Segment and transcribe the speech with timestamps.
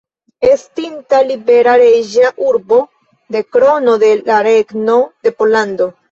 [0.45, 2.79] Estinta libera reĝa urbo
[3.35, 4.97] de Krono de la Regno
[5.29, 5.89] de Pollando.